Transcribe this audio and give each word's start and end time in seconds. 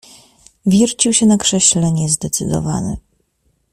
"Wiercił 0.65 1.13
się 1.13 1.25
na 1.25 1.37
krześle 1.37 1.91
niezdecydowany." 1.91 2.97